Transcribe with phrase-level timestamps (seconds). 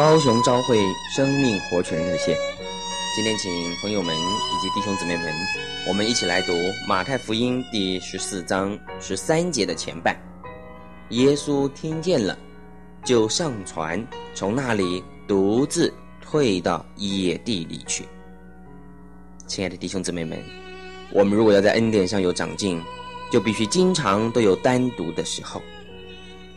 [0.00, 0.78] 高雄朝会
[1.14, 2.34] 生命活泉热线，
[3.14, 3.52] 今天请
[3.82, 5.30] 朋友们以及弟兄姊妹们，
[5.86, 6.54] 我们一起来读
[6.88, 10.18] 马太福音第十四章十三节的前半。
[11.10, 12.34] 耶稣听见了，
[13.04, 14.02] 就上船，
[14.34, 18.08] 从那里独自退到野地里去。
[19.46, 20.42] 亲爱的弟兄姊妹们，
[21.12, 22.82] 我们如果要在恩典上有长进，
[23.30, 25.60] 就必须经常都有单独的时候。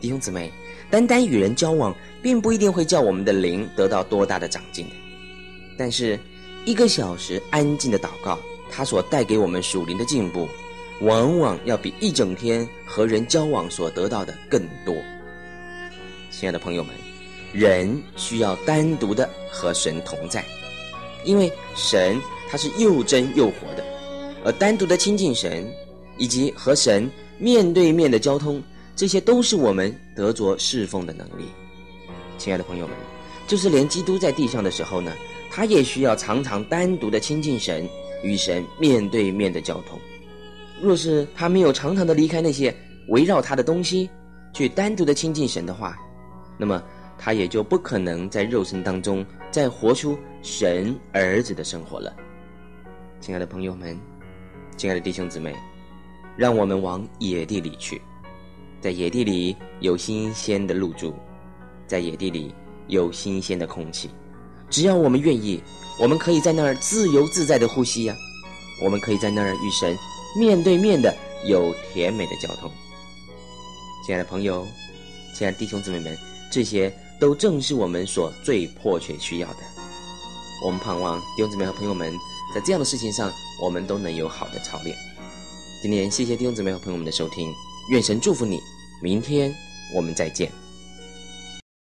[0.00, 0.50] 弟兄姊妹，
[0.90, 4.92] 单单与人交往，并不一定会叫我们的灵得到多大的长进的。
[5.76, 6.18] 但是，
[6.64, 8.38] 一个小时安静的祷告，
[8.70, 10.48] 它所带给我们属灵的进步，
[11.02, 14.94] 往往要比一整天和人交往所得到的更多。
[16.30, 16.94] 亲爱的朋友们，
[17.52, 20.42] 人需要单独的和神同在，
[21.24, 23.84] 因为神他是又真又活的，
[24.44, 25.70] 而单独的亲近神，
[26.16, 28.62] 以及和神面对面的交通。
[29.00, 31.46] 这些都是我们得着侍奉的能力，
[32.36, 32.94] 亲爱的朋友们，
[33.46, 35.10] 就是连基督在地上的时候呢，
[35.50, 37.88] 他也需要常常单独的亲近神，
[38.22, 39.98] 与神面对面的交通。
[40.82, 42.76] 若是他没有常常的离开那些
[43.08, 44.10] 围绕他的东西，
[44.52, 45.96] 去单独的亲近神的话，
[46.58, 46.82] 那么
[47.16, 52.14] 他也就不可能在肉身当中再活出神儿子的生活了。
[53.18, 53.98] 亲爱的朋友们，
[54.76, 55.56] 亲爱的弟兄姊妹，
[56.36, 57.98] 让我们往野地里去。
[58.80, 61.14] 在野地里有新鲜的露珠，
[61.86, 62.54] 在野地里
[62.88, 64.08] 有新鲜的空气。
[64.70, 65.62] 只要我们愿意，
[66.00, 68.16] 我们可以在那儿自由自在的呼吸呀、
[68.82, 69.94] 我们可以在那儿与神
[70.38, 71.14] 面对面的
[71.44, 72.70] 有甜美的交通。
[74.06, 74.66] 亲爱的朋友，
[75.36, 76.16] 亲爱的弟兄姊妹们，
[76.50, 79.58] 这些都正是我们所最迫切需要的。
[80.64, 82.12] 我们盼望弟兄姊妹和朋友们
[82.54, 83.30] 在这样的事情上，
[83.62, 84.96] 我们都能有好的操练。
[85.82, 87.52] 今天谢谢弟兄姊妹和朋友们的收听。
[87.88, 88.60] 愿神祝福你，
[89.02, 89.54] 明天
[89.96, 90.52] 我们再见。